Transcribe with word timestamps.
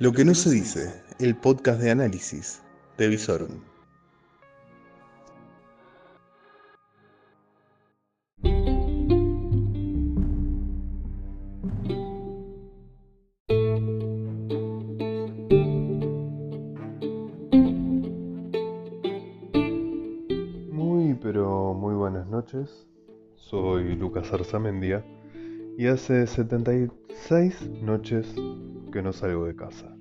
Lo 0.00 0.12
que 0.12 0.24
no 0.24 0.32
se 0.32 0.50
dice, 0.50 1.02
el 1.18 1.34
podcast 1.34 1.80
de 1.80 1.90
análisis 1.90 2.62
de 2.96 3.08
Visorum. 3.08 3.48
Muy 20.70 21.14
pero 21.20 21.74
muy 21.74 21.96
buenas 21.96 22.28
noches. 22.28 22.86
Soy 23.34 23.96
Lucas 23.96 24.32
Arzamendia 24.32 25.04
y 25.76 25.88
hace 25.88 26.28
76 26.28 27.68
noches 27.82 28.32
que 28.90 29.02
no 29.02 29.12
salgo 29.12 29.44
de 29.44 29.54
casa. 29.54 29.94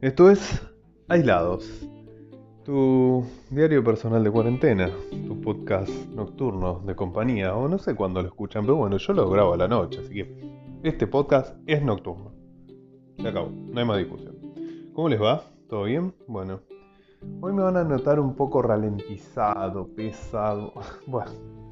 Esto 0.00 0.30
es 0.30 0.62
Aislados, 1.08 1.88
tu 2.64 3.24
diario 3.50 3.84
personal 3.84 4.24
de 4.24 4.30
cuarentena, 4.30 4.90
tu 5.26 5.40
podcast 5.40 5.90
nocturno 6.08 6.80
de 6.86 6.94
compañía, 6.94 7.54
o 7.54 7.68
no 7.68 7.78
sé 7.78 7.94
cuándo 7.94 8.22
lo 8.22 8.28
escuchan, 8.28 8.64
pero 8.64 8.76
bueno, 8.76 8.96
yo 8.96 9.12
lo 9.12 9.28
grabo 9.28 9.54
a 9.54 9.56
la 9.56 9.68
noche, 9.68 10.00
así 10.00 10.14
que 10.14 10.52
este 10.82 11.06
podcast 11.06 11.56
es 11.66 11.82
nocturno. 11.82 12.32
Se 13.18 13.28
acabó, 13.28 13.50
no 13.50 13.80
hay 13.80 13.86
más 13.86 13.98
discusión. 13.98 14.36
¿Cómo 14.94 15.08
les 15.08 15.20
va? 15.20 15.42
¿Todo 15.68 15.84
bien? 15.84 16.14
Bueno, 16.26 16.60
hoy 17.40 17.52
me 17.52 17.62
van 17.62 17.76
a 17.76 17.84
notar 17.84 18.18
un 18.18 18.34
poco 18.34 18.62
ralentizado, 18.62 19.88
pesado. 19.88 20.72
Bueno, 21.06 21.30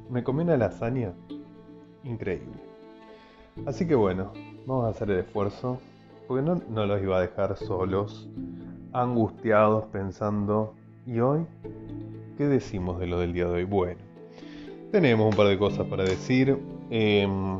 me 0.09 0.23
comí 0.23 0.43
una 0.43 0.57
lasaña 0.57 1.13
increíble. 2.03 2.71
Así 3.65 3.87
que 3.87 3.95
bueno, 3.95 4.31
vamos 4.65 4.85
a 4.85 4.89
hacer 4.89 5.09
el 5.11 5.19
esfuerzo, 5.19 5.79
porque 6.31 6.45
no, 6.69 6.85
los 6.85 7.03
iba 7.03 7.17
a 7.17 7.21
dejar 7.21 7.57
solos, 7.57 8.29
angustiados, 8.93 9.83
pensando, 9.91 10.73
¿y 11.05 11.19
hoy? 11.19 11.45
¿Qué 12.37 12.45
decimos 12.45 13.01
de 13.01 13.07
lo 13.07 13.19
del 13.19 13.33
día 13.33 13.47
de 13.47 13.51
hoy? 13.51 13.63
Bueno, 13.65 13.99
tenemos 14.93 15.29
un 15.29 15.35
par 15.35 15.47
de 15.47 15.57
cosas 15.57 15.85
para 15.87 16.05
decir. 16.05 16.57
Em, 16.89 17.59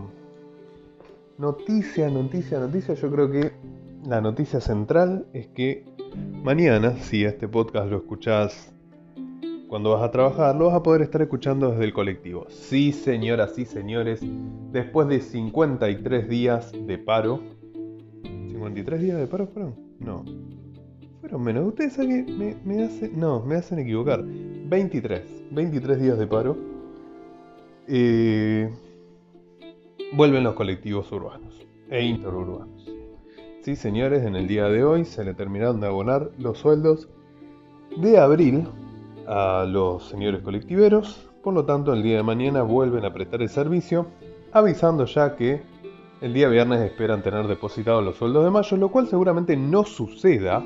noticia, 1.37 2.09
noticia, 2.09 2.59
noticia, 2.59 2.93
yo 2.93 3.11
creo 3.11 3.29
que 3.29 3.51
la 4.05 4.21
noticia 4.21 4.61
central 4.61 5.25
es 5.33 5.47
que 5.47 5.83
mañana, 6.41 6.91
si 6.91 7.25
este 7.25 7.49
podcast 7.49 7.89
lo 7.89 7.97
escuchás 7.97 8.73
cuando 9.67 9.89
vas 9.89 10.03
a 10.03 10.11
trabajar, 10.11 10.55
lo 10.55 10.67
vas 10.67 10.75
a 10.75 10.83
poder 10.83 11.01
estar 11.01 11.21
escuchando 11.21 11.71
desde 11.71 11.83
el 11.83 11.91
colectivo. 11.91 12.45
Sí, 12.47 12.93
señoras 12.93 13.59
y 13.59 13.65
señores, 13.65 14.21
después 14.71 15.09
de 15.09 15.19
53 15.19 16.29
días 16.29 16.71
de 16.71 16.97
paro. 16.97 17.60
¿53 18.73 18.97
días 18.99 19.17
de 19.17 19.27
paro 19.27 19.47
fueron? 19.47 19.75
No. 19.99 20.23
Fueron 21.19 21.43
menos. 21.43 21.67
Ustedes 21.67 21.93
saben 21.93 22.25
que 22.25 22.55
me, 22.63 22.83
hacen. 22.83 23.19
No, 23.19 23.41
me 23.41 23.55
hacen 23.55 23.79
equivocar. 23.79 24.23
23. 24.23 25.21
23 25.51 26.01
días 26.01 26.17
de 26.17 26.27
paro. 26.27 26.57
Eh, 27.87 28.69
vuelven 30.13 30.43
los 30.43 30.53
colectivos 30.53 31.11
urbanos 31.11 31.65
e 31.89 32.03
interurbanos. 32.03 32.89
Sí, 33.61 33.75
señores, 33.75 34.23
en 34.23 34.35
el 34.35 34.47
día 34.47 34.69
de 34.69 34.83
hoy 34.83 35.05
se 35.05 35.23
le 35.23 35.33
terminaron 35.33 35.79
de 35.81 35.87
abonar 35.87 36.31
los 36.39 36.57
sueldos 36.57 37.09
de 37.97 38.17
abril 38.17 38.67
a 39.27 39.65
los 39.67 40.07
señores 40.07 40.41
colectiveros, 40.41 41.29
por 41.43 41.53
lo 41.53 41.65
tanto 41.65 41.93
el 41.93 42.01
día 42.01 42.17
de 42.17 42.23
mañana 42.23 42.63
vuelven 42.63 43.05
a 43.05 43.13
prestar 43.13 43.41
el 43.41 43.49
servicio, 43.49 44.07
avisando 44.51 45.05
ya 45.05 45.35
que 45.35 45.61
el 46.21 46.33
día 46.33 46.47
viernes 46.49 46.81
esperan 46.81 47.23
tener 47.23 47.47
depositados 47.47 48.03
los 48.03 48.15
sueldos 48.15 48.43
de 48.43 48.51
mayo, 48.51 48.77
lo 48.77 48.89
cual 48.89 49.07
seguramente 49.07 49.57
no 49.57 49.83
suceda, 49.83 50.63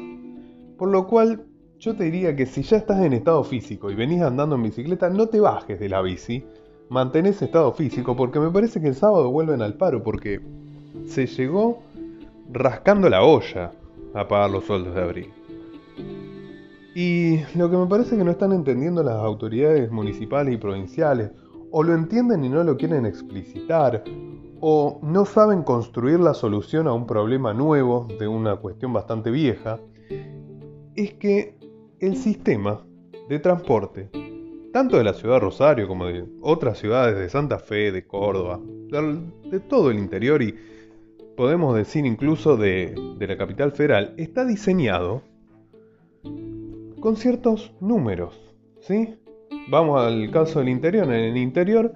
por 0.78 0.90
lo 0.90 1.08
cual 1.08 1.46
yo 1.80 1.96
te 1.96 2.04
diría 2.04 2.36
que 2.36 2.46
si 2.46 2.62
ya 2.62 2.78
estás 2.78 3.02
en 3.02 3.14
estado 3.14 3.44
físico 3.44 3.90
y 3.90 3.96
venís 3.96 4.22
andando 4.22 4.56
en 4.56 4.64
bicicleta, 4.64 5.10
no 5.10 5.28
te 5.28 5.40
bajes 5.40 5.80
de 5.80 5.88
la 5.88 6.02
bici, 6.02 6.44
mantén 6.90 7.26
ese 7.26 7.46
estado 7.46 7.72
físico, 7.72 8.18
porque 8.18 8.40
me 8.40 8.52
parece 8.52 8.82
que 8.82 8.90
el 8.90 8.96
sábado 8.96 9.32
vuelven 9.32 9.62
al 9.62 9.76
paro, 9.76 10.04
porque 10.04 10.42
se 11.06 11.26
llegó 11.26 11.82
rascando 12.52 13.10
la 13.10 13.24
olla 13.24 13.72
a 14.14 14.28
pagar 14.28 14.50
los 14.50 14.66
sueldos 14.66 14.94
de 14.94 15.02
abril. 15.02 15.30
Y 16.96 17.40
lo 17.58 17.70
que 17.70 17.78
me 17.78 17.88
parece 17.88 18.18
que 18.18 18.24
no 18.24 18.32
están 18.32 18.52
entendiendo 18.52 19.04
las 19.04 19.16
autoridades 19.16 19.90
municipales 19.90 20.54
y 20.54 20.58
provinciales, 20.58 21.32
o 21.78 21.84
lo 21.84 21.94
entienden 21.94 22.46
y 22.46 22.48
no 22.48 22.64
lo 22.64 22.78
quieren 22.78 23.06
explicitar, 23.06 24.02
o 24.62 24.98
no 25.04 25.26
saben 25.26 25.62
construir 25.64 26.22
la 26.22 26.34
solución 26.34 26.88
a 26.88 26.94
un 26.94 27.06
problema 27.06 27.54
nuevo 27.54 28.08
de 28.18 28.30
una 28.30 28.56
cuestión 28.56 28.94
bastante 28.94 29.30
vieja, 29.30 29.82
es 30.96 31.16
que 31.16 31.58
el 32.00 32.16
sistema 32.16 32.82
de 33.28 33.40
transporte, 33.40 34.10
tanto 34.72 34.98
de 34.98 35.04
la 35.04 35.14
ciudad 35.14 35.36
de 35.36 35.40
Rosario 35.42 35.86
como 35.86 36.06
de 36.06 36.26
otras 36.40 36.78
ciudades 36.78 37.18
de 37.18 37.28
Santa 37.28 37.60
Fe, 37.60 37.92
de 37.92 38.08
Córdoba, 38.08 38.62
de 38.64 39.60
todo 39.60 39.92
el 39.92 40.00
interior 40.00 40.42
y 40.42 40.56
podemos 41.36 41.76
decir 41.76 42.06
incluso 42.06 42.56
de, 42.56 42.96
de 43.18 43.28
la 43.28 43.36
capital 43.36 43.74
federal, 43.74 44.14
está 44.16 44.46
diseñado 44.46 45.24
con 47.02 47.18
ciertos 47.18 47.74
números. 47.82 48.56
¿sí? 48.80 49.18
Vamos 49.68 50.00
al 50.00 50.30
caso 50.30 50.60
del 50.60 50.70
interior. 50.70 51.06
En 51.06 51.12
el 51.14 51.38
interior 51.38 51.96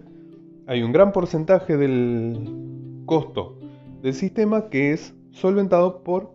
hay 0.65 0.81
un 0.81 0.91
gran 0.91 1.11
porcentaje 1.11 1.77
del 1.77 3.03
costo 3.05 3.59
del 4.01 4.13
sistema 4.15 4.69
que 4.69 4.93
es 4.93 5.13
solventado 5.31 6.03
por 6.03 6.31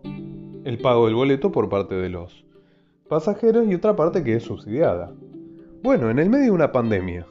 el 0.63 0.77
pago 0.77 1.07
del 1.07 1.15
boleto 1.15 1.51
por 1.51 1.67
parte 1.67 1.95
de 1.95 2.09
los 2.09 2.45
pasajeros 3.09 3.67
y 3.67 3.75
otra 3.75 3.97
parte 3.97 4.23
que 4.23 4.35
es 4.35 4.43
subsidiada. 4.43 5.11
Bueno, 5.83 6.09
en 6.09 6.19
el 6.19 6.29
medio 6.29 6.45
de 6.45 6.51
una 6.51 6.71
pandemia, 6.71 7.25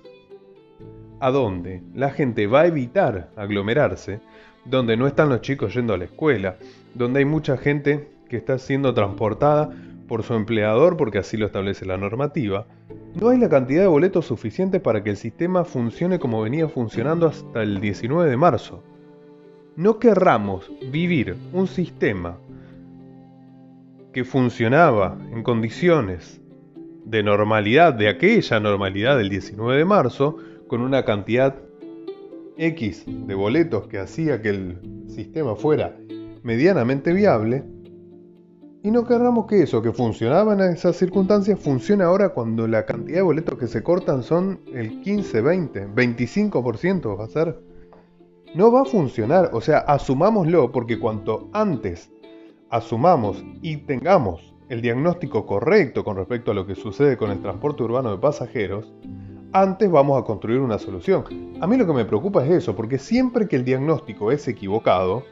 a 1.20 1.30
dónde 1.30 1.82
la 1.94 2.10
gente 2.10 2.46
va 2.46 2.62
a 2.62 2.66
evitar 2.66 3.30
aglomerarse, 3.36 4.20
donde 4.66 4.98
no 4.98 5.06
están 5.06 5.30
los 5.30 5.40
chicos 5.40 5.74
yendo 5.74 5.94
a 5.94 5.98
la 5.98 6.04
escuela, 6.04 6.56
donde 6.94 7.20
hay 7.20 7.24
mucha 7.24 7.56
gente 7.56 8.10
que 8.28 8.36
está 8.36 8.58
siendo 8.58 8.92
transportada 8.92 9.70
por 10.06 10.22
su 10.22 10.34
empleador 10.34 10.96
porque 10.96 11.18
así 11.18 11.36
lo 11.36 11.46
establece 11.46 11.86
la 11.86 11.96
normativa, 11.96 12.66
no 13.14 13.28
hay 13.28 13.38
la 13.38 13.48
cantidad 13.48 13.82
de 13.82 13.88
boletos 13.88 14.26
suficiente 14.26 14.80
para 14.80 15.02
que 15.02 15.10
el 15.10 15.16
sistema 15.16 15.64
funcione 15.64 16.18
como 16.18 16.42
venía 16.42 16.68
funcionando 16.68 17.26
hasta 17.26 17.62
el 17.62 17.80
19 17.80 18.28
de 18.28 18.36
marzo. 18.36 18.82
No 19.76 19.98
querramos 19.98 20.70
vivir 20.90 21.36
un 21.52 21.66
sistema 21.66 22.38
que 24.12 24.24
funcionaba 24.24 25.18
en 25.32 25.42
condiciones 25.42 26.40
de 27.04 27.22
normalidad, 27.22 27.92
de 27.94 28.08
aquella 28.08 28.60
normalidad 28.60 29.18
del 29.18 29.28
19 29.28 29.76
de 29.76 29.84
marzo, 29.84 30.36
con 30.68 30.80
una 30.80 31.04
cantidad 31.04 31.56
X 32.56 33.04
de 33.06 33.34
boletos 33.34 33.88
que 33.88 33.98
hacía 33.98 34.40
que 34.40 34.50
el 34.50 34.78
sistema 35.08 35.56
fuera 35.56 35.96
medianamente 36.42 37.12
viable, 37.12 37.64
y 38.84 38.90
no 38.90 39.06
querramos 39.06 39.46
que 39.46 39.62
eso 39.62 39.80
que 39.80 39.92
funcionaba 39.92 40.52
en 40.52 40.60
esas 40.60 40.96
circunstancias 40.96 41.58
funcione 41.58 42.04
ahora 42.04 42.28
cuando 42.28 42.68
la 42.68 42.84
cantidad 42.84 43.16
de 43.16 43.22
boletos 43.22 43.58
que 43.58 43.66
se 43.66 43.82
cortan 43.82 44.22
son 44.22 44.60
el 44.74 45.00
15, 45.00 45.40
20, 45.40 45.88
25% 45.88 47.18
va 47.18 47.24
a 47.24 47.28
ser. 47.28 47.58
No 48.54 48.70
va 48.70 48.82
a 48.82 48.84
funcionar, 48.84 49.48
o 49.54 49.62
sea, 49.62 49.78
asumámoslo 49.78 50.70
porque 50.70 50.98
cuanto 50.98 51.48
antes 51.54 52.12
asumamos 52.68 53.42
y 53.62 53.78
tengamos 53.78 54.54
el 54.68 54.82
diagnóstico 54.82 55.46
correcto 55.46 56.04
con 56.04 56.18
respecto 56.18 56.50
a 56.50 56.54
lo 56.54 56.66
que 56.66 56.74
sucede 56.74 57.16
con 57.16 57.30
el 57.30 57.40
transporte 57.40 57.84
urbano 57.84 58.10
de 58.10 58.18
pasajeros, 58.18 58.92
antes 59.54 59.90
vamos 59.90 60.20
a 60.20 60.26
construir 60.26 60.60
una 60.60 60.78
solución. 60.78 61.24
A 61.62 61.66
mí 61.66 61.78
lo 61.78 61.86
que 61.86 61.94
me 61.94 62.04
preocupa 62.04 62.44
es 62.44 62.50
eso, 62.50 62.76
porque 62.76 62.98
siempre 62.98 63.48
que 63.48 63.56
el 63.56 63.64
diagnóstico 63.64 64.30
es 64.30 64.46
equivocado, 64.46 65.22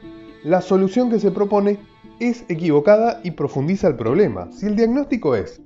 la 0.43 0.61
solución 0.61 1.11
que 1.11 1.19
se 1.19 1.29
propone 1.29 1.92
es 2.29 2.45
equivocada 2.47 3.19
y 3.23 3.31
profundiza 3.31 3.87
el 3.87 3.95
problema. 3.95 4.51
Si 4.51 4.65
el 4.65 4.75
diagnóstico 4.75 5.35
es 5.35 5.61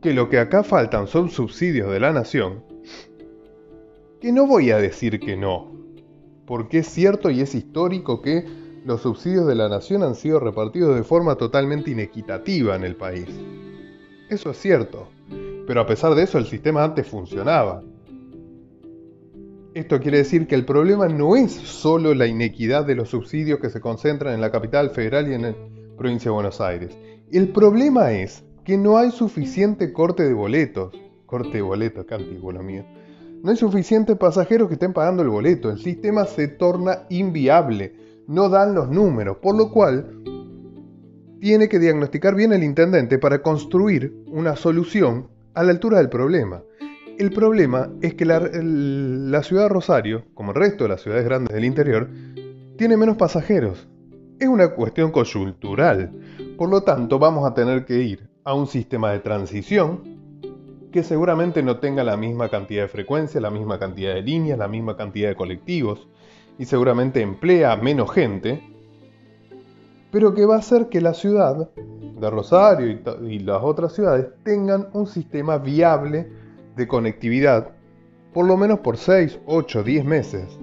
que 0.00 0.12
lo 0.12 0.28
que 0.28 0.38
acá 0.38 0.62
faltan 0.62 1.06
son 1.06 1.30
subsidios 1.30 1.90
de 1.90 2.00
la 2.00 2.12
nación, 2.12 2.64
que 4.20 4.32
no 4.32 4.46
voy 4.46 4.70
a 4.70 4.78
decir 4.78 5.20
que 5.20 5.36
no, 5.36 5.72
porque 6.46 6.78
es 6.78 6.88
cierto 6.88 7.30
y 7.30 7.40
es 7.40 7.54
histórico 7.54 8.20
que 8.20 8.44
los 8.84 9.02
subsidios 9.02 9.46
de 9.46 9.54
la 9.54 9.68
nación 9.68 10.02
han 10.02 10.16
sido 10.16 10.40
repartidos 10.40 10.96
de 10.96 11.04
forma 11.04 11.36
totalmente 11.36 11.90
inequitativa 11.92 12.74
en 12.74 12.84
el 12.84 12.96
país. 12.96 13.28
Eso 14.28 14.50
es 14.50 14.58
cierto, 14.58 15.08
pero 15.66 15.80
a 15.80 15.86
pesar 15.86 16.14
de 16.14 16.24
eso 16.24 16.38
el 16.38 16.46
sistema 16.46 16.84
antes 16.84 17.06
funcionaba. 17.06 17.82
Esto 19.74 20.00
quiere 20.00 20.18
decir 20.18 20.46
que 20.46 20.54
el 20.54 20.66
problema 20.66 21.08
no 21.08 21.34
es 21.34 21.50
solo 21.52 22.12
la 22.12 22.26
inequidad 22.26 22.84
de 22.84 22.94
los 22.94 23.08
subsidios 23.08 23.58
que 23.58 23.70
se 23.70 23.80
concentran 23.80 24.34
en 24.34 24.42
la 24.42 24.52
capital 24.52 24.90
federal 24.90 25.30
y 25.30 25.34
en 25.34 25.42
la 25.42 25.54
provincia 25.96 26.30
de 26.30 26.34
Buenos 26.34 26.60
Aires. 26.60 26.94
El 27.30 27.48
problema 27.48 28.12
es 28.12 28.44
que 28.64 28.76
no 28.76 28.98
hay 28.98 29.10
suficiente 29.10 29.94
corte 29.94 30.24
de 30.24 30.34
boletos. 30.34 30.92
Corte 31.24 31.52
de 31.52 31.62
boletos, 31.62 32.04
qué 32.04 32.14
antiguo 32.14 32.52
lo 32.52 32.62
mío. 32.62 32.84
No 33.42 33.50
hay 33.50 33.56
suficientes 33.56 34.18
pasajeros 34.18 34.68
que 34.68 34.74
estén 34.74 34.92
pagando 34.92 35.22
el 35.22 35.30
boleto. 35.30 35.70
El 35.70 35.78
sistema 35.78 36.26
se 36.26 36.48
torna 36.48 37.06
inviable. 37.08 37.96
No 38.26 38.50
dan 38.50 38.74
los 38.74 38.90
números. 38.90 39.38
Por 39.38 39.56
lo 39.56 39.70
cual, 39.70 40.22
tiene 41.40 41.70
que 41.70 41.78
diagnosticar 41.78 42.34
bien 42.34 42.52
el 42.52 42.62
intendente 42.62 43.18
para 43.18 43.40
construir 43.40 44.14
una 44.26 44.54
solución 44.54 45.28
a 45.54 45.62
la 45.62 45.70
altura 45.70 45.96
del 45.96 46.10
problema. 46.10 46.62
El 47.22 47.30
problema 47.30 47.88
es 48.02 48.14
que 48.14 48.24
la, 48.24 48.40
ciudad 49.44 49.62
de 49.62 49.68
Rosario, 49.68 50.24
como 50.34 50.50
el 50.50 50.56
resto 50.56 50.82
de 50.82 50.88
las 50.88 51.02
ciudades 51.02 51.24
grandes 51.24 51.54
del 51.54 51.64
interior, 51.64 52.10
tiene 52.76 52.96
menos 52.96 53.16
pasajeros. 53.16 53.86
Es 54.40 54.48
una 54.48 54.74
cuestión 54.74 55.12
coyuntural. 55.12 56.10
Por 56.58 56.68
lo 56.68 56.82
tanto, 56.82 57.20
vamos 57.20 57.48
a 57.48 57.54
tener 57.54 57.84
que 57.84 58.02
ir 58.02 58.28
a 58.42 58.54
un 58.54 58.66
sistema 58.66 59.12
de 59.12 59.20
transición 59.20 60.00
que 60.90 61.04
seguramente 61.04 61.62
no 61.62 61.78
tenga 61.78 62.02
la 62.02 62.16
misma 62.16 62.48
cantidad 62.48 62.82
de 62.82 62.88
frecuencia, 62.88 63.40
la 63.40 63.52
misma 63.52 63.78
cantidad 63.78 64.14
de 64.14 64.22
líneas, 64.22 64.58
la 64.58 64.66
misma 64.66 64.96
cantidad 64.96 65.28
de 65.28 65.36
colectivos 65.36 66.08
y 66.58 66.64
seguramente 66.64 67.20
emplea 67.20 67.76
menos 67.76 68.10
gente, 68.10 68.68
pero 70.10 70.34
que 70.34 70.44
va 70.44 70.56
a 70.56 70.58
hacer 70.58 70.88
que 70.88 71.00
la 71.00 71.14
ciudad 71.14 71.70
de 71.76 72.30
Rosario 72.30 73.00
y, 73.28 73.38
las 73.38 73.62
otras 73.62 73.92
ciudades 73.92 74.26
tengan 74.42 74.88
un 74.92 75.06
sistema 75.06 75.58
viable 75.58 76.41
de 76.76 76.86
conectividad, 76.86 77.72
por 78.32 78.46
lo 78.46 78.56
menos 78.56 78.80
por 78.80 78.96
6, 78.96 79.40
8, 79.46 79.82
10 79.82 80.04
meses. 80.04 80.58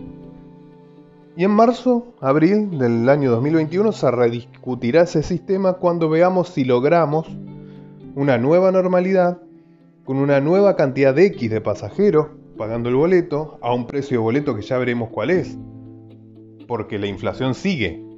Y 1.35 1.44
en 1.44 1.51
marzo, 1.51 2.13
abril 2.19 2.77
del 2.77 3.07
año 3.07 3.31
2021 3.31 3.91
se 3.91 4.11
rediscutirá 4.11 5.03
ese 5.03 5.23
sistema 5.23 5.73
cuando 5.73 6.09
veamos 6.09 6.50
si 6.50 6.65
logramos 6.65 7.27
una 8.15 8.38
nueva 8.38 8.71
normalidad 8.71 9.41
con 10.03 10.17
una 10.17 10.41
nueva 10.41 10.75
cantidad 10.75 11.13
de 11.13 11.27
X 11.27 11.50
de 11.50 11.61
pasajeros 11.61 12.27
pagando 12.57 12.89
el 12.89 12.95
boleto 12.95 13.57
a 13.61 13.73
un 13.73 13.88
precio 13.88 14.17
de 14.17 14.23
boleto 14.23 14.53
que 14.53 14.63
ya 14.63 14.77
veremos 14.77 15.09
cuál 15.11 15.29
es, 15.29 15.57
porque 16.67 17.00
la 17.00 17.07
inflación 17.07 17.56
sigue. 17.56 18.08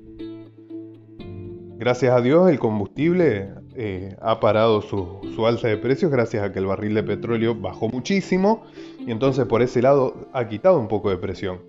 Gracias 1.81 2.13
a 2.13 2.21
Dios 2.21 2.47
el 2.47 2.59
combustible 2.59 3.55
eh, 3.75 4.15
ha 4.21 4.39
parado 4.39 4.83
su, 4.83 5.19
su, 5.33 5.47
alza 5.47 5.67
de 5.67 5.77
precios 5.77 6.11
gracias 6.11 6.43
a 6.43 6.51
que 6.51 6.59
el 6.59 6.67
barril 6.67 6.93
de 6.93 7.01
petróleo 7.01 7.55
bajó 7.55 7.89
muchísimo 7.89 8.61
y 8.99 9.09
entonces 9.09 9.47
por 9.47 9.63
ese 9.63 9.81
lado 9.81 10.29
ha 10.31 10.47
quitado 10.47 10.79
un 10.79 10.87
poco 10.87 11.09
de 11.09 11.17
presión. 11.17 11.61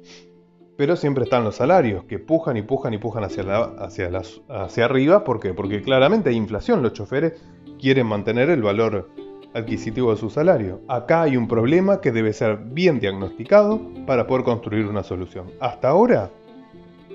Pero 0.76 0.96
siempre 0.96 1.24
están 1.24 1.44
los 1.44 1.56
salarios 1.56 2.04
que 2.04 2.18
pujan 2.18 2.58
y 2.58 2.62
pujan 2.62 2.92
y 2.92 2.98
pujan 2.98 3.24
hacia, 3.24 3.42
la, 3.42 3.62
hacia, 3.78 4.10
hacia 4.50 4.84
arriba. 4.84 5.24
¿Por 5.24 5.40
qué? 5.40 5.54
Porque 5.54 5.80
claramente 5.80 6.28
hay 6.28 6.36
inflación. 6.36 6.82
Los 6.82 6.92
choferes 6.92 7.42
quieren 7.80 8.06
mantener 8.06 8.50
el 8.50 8.60
valor 8.60 9.08
adquisitivo 9.54 10.10
de 10.10 10.18
su 10.18 10.28
salario. 10.28 10.82
Acá 10.88 11.22
hay 11.22 11.38
un 11.38 11.48
problema 11.48 12.02
que 12.02 12.12
debe 12.12 12.34
ser 12.34 12.58
bien 12.58 13.00
diagnosticado 13.00 13.80
para 14.06 14.26
poder 14.26 14.44
construir 14.44 14.84
una 14.84 15.04
solución. 15.04 15.46
Hasta 15.58 15.88
ahora, 15.88 16.28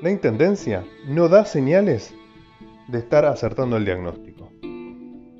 la 0.02 0.10
Intendencia 0.10 0.84
no 1.08 1.30
da 1.30 1.46
señales 1.46 2.16
de 2.88 3.00
estar 3.00 3.26
acertando 3.26 3.78
el 3.78 3.86
diagnóstico. 3.86 4.52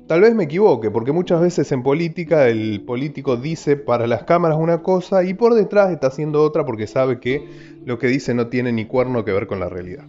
Tal 0.08 0.22
vez 0.22 0.34
me 0.34 0.44
equivoque, 0.44 0.90
porque 0.90 1.12
muchas 1.12 1.40
veces 1.42 1.70
en 1.70 1.82
política 1.82 2.48
el 2.48 2.80
político 2.80 3.36
dice 3.36 3.76
para 3.76 4.06
las 4.06 4.22
cámaras 4.22 4.56
una 4.58 4.82
cosa 4.82 5.22
y 5.22 5.34
por 5.34 5.52
detrás 5.52 5.90
está 5.90 6.06
haciendo 6.06 6.42
otra 6.42 6.64
porque 6.64 6.86
sabe 6.86 7.20
que 7.20 7.46
lo 7.84 7.98
que 7.98 8.06
dice 8.06 8.32
no 8.32 8.46
tiene 8.46 8.72
ni 8.72 8.86
cuerno 8.86 9.26
que 9.26 9.32
ver 9.32 9.46
con 9.46 9.60
la 9.60 9.68
realidad. 9.68 10.06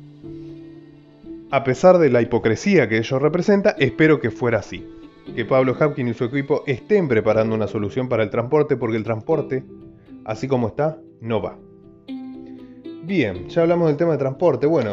A 1.51 1.65
pesar 1.65 1.97
de 1.97 2.09
la 2.09 2.21
hipocresía 2.21 2.87
que 2.87 2.97
ello 2.97 3.19
representa, 3.19 3.71
espero 3.77 4.21
que 4.21 4.31
fuera 4.31 4.59
así. 4.59 4.87
Que 5.35 5.43
Pablo 5.43 5.75
Hapkin 5.77 6.07
y 6.07 6.13
su 6.13 6.23
equipo 6.23 6.63
estén 6.65 7.09
preparando 7.09 7.53
una 7.53 7.67
solución 7.67 8.07
para 8.07 8.23
el 8.23 8.29
transporte 8.29 8.77
porque 8.77 8.95
el 8.95 9.03
transporte, 9.03 9.65
así 10.23 10.47
como 10.47 10.67
está, 10.67 10.97
no 11.19 11.41
va. 11.41 11.57
Bien, 13.03 13.49
ya 13.49 13.63
hablamos 13.63 13.87
del 13.87 13.97
tema 13.97 14.13
de 14.13 14.19
transporte. 14.19 14.65
Bueno, 14.65 14.91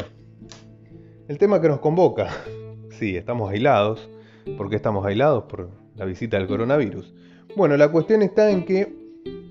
el 1.29 1.39
tema 1.39 1.61
que 1.61 1.69
nos 1.69 1.81
convoca. 1.81 2.29
Sí, 2.99 3.15
estamos 3.15 3.51
aislados. 3.51 4.09
¿Por 4.57 4.71
qué 4.71 4.77
estamos 4.77 5.05
aislados? 5.05 5.45
Por 5.45 5.69
la 5.97 6.07
visita 6.07 6.39
del 6.39 6.47
coronavirus. 6.47 7.13
Bueno, 7.55 7.77
la 7.77 7.91
cuestión 7.91 8.23
está 8.23 8.51
en 8.51 8.65
que 8.65 8.91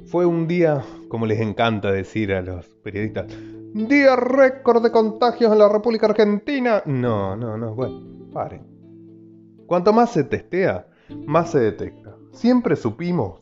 fue 0.07 0.25
un 0.25 0.47
día, 0.47 0.83
como 1.09 1.27
les 1.27 1.39
encanta 1.39 1.91
decir 1.91 2.33
a 2.33 2.41
los 2.41 2.67
periodistas, 2.81 3.27
día 3.73 4.15
récord 4.15 4.81
de 4.81 4.89
contagios 4.89 5.51
en 5.51 5.59
la 5.59 5.69
República 5.69 6.07
Argentina. 6.07 6.81
No, 6.87 7.35
no, 7.35 7.55
no, 7.55 7.75
bueno, 7.75 8.01
paren. 8.33 8.63
Cuanto 9.67 9.93
más 9.93 10.11
se 10.11 10.23
testea, 10.23 10.87
más 11.27 11.51
se 11.51 11.59
detecta. 11.59 12.15
Siempre 12.31 12.77
supimos 12.77 13.41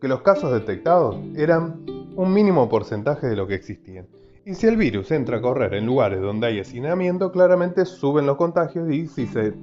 que 0.00 0.08
los 0.08 0.22
casos 0.22 0.52
detectados 0.52 1.16
eran 1.36 1.84
un 2.16 2.32
mínimo 2.32 2.66
porcentaje 2.70 3.26
de 3.26 3.36
lo 3.36 3.46
que 3.46 3.56
existían. 3.56 4.06
Y 4.46 4.54
si 4.54 4.66
el 4.66 4.76
virus 4.76 5.10
entra 5.10 5.38
a 5.38 5.40
correr 5.40 5.72
en 5.72 5.86
lugares 5.86 6.20
donde 6.20 6.48
hay 6.48 6.60
hacinamiento, 6.60 7.32
claramente 7.32 7.86
suben 7.86 8.26
los 8.26 8.36
contagios 8.36 8.90
y 8.90 9.06
si 9.06 9.26
se 9.26 9.54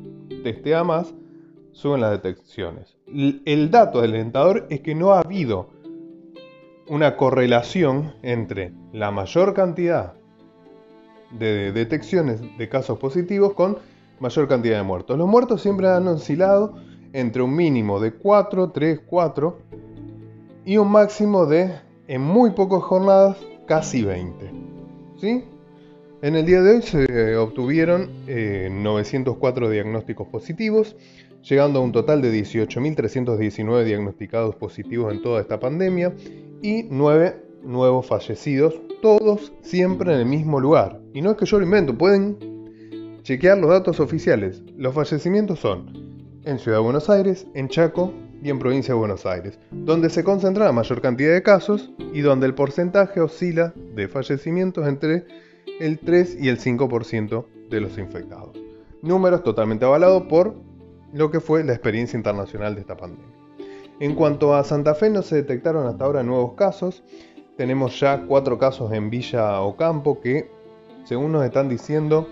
testea 0.43 0.83
más, 0.83 1.13
suben 1.71 2.01
las 2.01 2.11
detecciones. 2.11 2.97
El 3.05 3.69
dato 3.69 3.99
alentador 3.99 4.65
es 4.71 4.81
que 4.81 4.95
no 4.95 5.11
ha 5.11 5.19
habido 5.19 5.69
una 6.89 7.15
correlación 7.15 8.15
entre 8.23 8.73
la 8.91 9.11
mayor 9.11 9.53
cantidad 9.53 10.13
de 11.37 11.71
detecciones 11.71 12.41
de 12.57 12.67
casos 12.67 12.97
positivos 12.97 13.53
con 13.53 13.77
mayor 14.19 14.47
cantidad 14.47 14.77
de 14.77 14.83
muertos. 14.83 15.15
Los 15.15 15.27
muertos 15.27 15.61
siempre 15.61 15.89
han 15.89 16.07
oscilado 16.07 16.73
entre 17.13 17.43
un 17.43 17.55
mínimo 17.55 17.99
de 17.99 18.13
4, 18.13 18.71
3, 18.71 19.01
4 19.05 19.57
y 20.65 20.77
un 20.77 20.91
máximo 20.91 21.45
de, 21.45 21.71
en 22.07 22.21
muy 22.21 22.49
pocas 22.51 22.81
jornadas, 22.81 23.37
casi 23.67 24.03
20. 24.03 24.70
En 25.23 26.35
el 26.35 26.45
día 26.45 26.61
de 26.61 26.75
hoy 26.77 26.81
se 26.81 27.35
obtuvieron 27.37 28.09
904 28.25 29.67
eh, 29.67 29.73
diagnósticos 29.73 30.27
positivos, 30.27 30.95
llegando 31.43 31.79
a 31.79 31.83
un 31.83 31.91
total 31.91 32.21
de 32.21 32.33
18.319 32.33 33.83
diagnosticados 33.83 34.55
positivos 34.55 35.13
en 35.13 35.21
toda 35.21 35.41
esta 35.41 35.59
pandemia 35.59 36.15
y 36.63 36.83
9 36.89 37.35
nuevos 37.63 38.07
fallecidos, 38.07 38.81
todos 39.01 39.53
siempre 39.61 40.13
en 40.13 40.19
el 40.19 40.25
mismo 40.25 40.59
lugar. 40.59 40.99
Y 41.13 41.21
no 41.21 41.31
es 41.31 41.37
que 41.37 41.45
yo 41.45 41.59
lo 41.59 41.65
invento, 41.65 41.95
pueden 41.95 43.19
chequear 43.21 43.59
los 43.59 43.69
datos 43.69 43.99
oficiales. 43.99 44.63
Los 44.75 44.95
fallecimientos 44.95 45.59
son 45.59 46.11
en 46.45 46.57
Ciudad 46.57 46.79
de 46.79 46.83
Buenos 46.83 47.09
Aires, 47.11 47.45
en 47.53 47.67
Chaco 47.67 48.11
y 48.41 48.49
en 48.49 48.57
Provincia 48.57 48.95
de 48.95 48.99
Buenos 48.99 49.27
Aires, 49.27 49.59
donde 49.69 50.09
se 50.09 50.23
concentra 50.23 50.65
la 50.65 50.71
mayor 50.71 50.99
cantidad 50.99 51.31
de 51.31 51.43
casos 51.43 51.91
y 52.11 52.21
donde 52.21 52.47
el 52.47 52.55
porcentaje 52.55 53.21
oscila 53.21 53.75
de 53.93 54.07
fallecimientos 54.07 54.87
entre 54.87 55.25
el 55.79 55.99
3 55.99 56.37
y 56.39 56.49
el 56.49 56.59
5% 56.59 57.45
de 57.69 57.81
los 57.81 57.97
infectados. 57.97 58.57
Números 59.01 59.43
totalmente 59.43 59.85
avalados 59.85 60.23
por 60.23 60.55
lo 61.13 61.31
que 61.31 61.39
fue 61.39 61.63
la 61.63 61.73
experiencia 61.73 62.17
internacional 62.17 62.75
de 62.75 62.81
esta 62.81 62.97
pandemia. 62.97 63.27
En 63.99 64.15
cuanto 64.15 64.55
a 64.55 64.63
Santa 64.63 64.95
Fe, 64.95 65.09
no 65.09 65.21
se 65.21 65.35
detectaron 65.35 65.87
hasta 65.87 66.05
ahora 66.05 66.23
nuevos 66.23 66.53
casos. 66.53 67.03
Tenemos 67.57 67.99
ya 67.99 68.25
cuatro 68.27 68.57
casos 68.57 68.91
en 68.93 69.09
Villa 69.09 69.61
Ocampo 69.61 70.21
que, 70.21 70.49
según 71.03 71.31
nos 71.31 71.45
están 71.45 71.69
diciendo, 71.69 72.27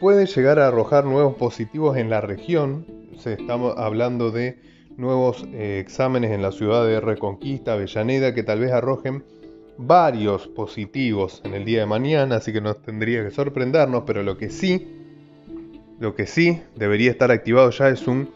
puede 0.00 0.26
llegar 0.26 0.58
a 0.58 0.68
arrojar 0.68 1.04
nuevos 1.04 1.34
positivos 1.34 1.96
en 1.96 2.08
la 2.08 2.20
región. 2.20 2.86
Se 3.18 3.34
estamos 3.34 3.76
hablando 3.76 4.30
de 4.30 4.58
nuevos 4.96 5.46
eh, 5.52 5.78
exámenes 5.78 6.30
en 6.30 6.42
la 6.42 6.52
ciudad 6.52 6.86
de 6.86 7.00
Reconquista, 7.00 7.74
Avellaneda, 7.74 8.34
que 8.34 8.42
tal 8.42 8.60
vez 8.60 8.72
arrojen 8.72 9.24
varios 9.78 10.46
positivos 10.48 11.40
en 11.44 11.54
el 11.54 11.64
día 11.64 11.80
de 11.80 11.86
mañana, 11.86 12.36
así 12.36 12.52
que 12.52 12.60
nos 12.60 12.80
tendría 12.82 13.24
que 13.24 13.30
sorprendernos, 13.30 14.04
pero 14.06 14.22
lo 14.22 14.36
que 14.36 14.50
sí, 14.50 14.88
lo 15.98 16.14
que 16.14 16.26
sí 16.26 16.60
debería 16.76 17.10
estar 17.10 17.30
activado 17.30 17.70
ya 17.70 17.88
es 17.88 18.06
un 18.06 18.30